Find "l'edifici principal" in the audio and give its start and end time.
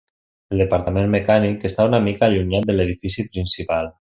2.79-3.97